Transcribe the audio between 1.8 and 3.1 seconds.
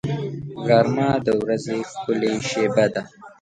ښکلې شېبه ده